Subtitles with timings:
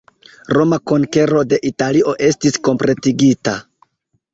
[0.57, 3.61] Roma konkero de Italio estis kompletigita.